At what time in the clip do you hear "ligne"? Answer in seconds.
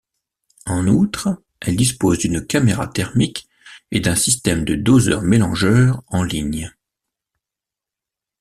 6.23-6.73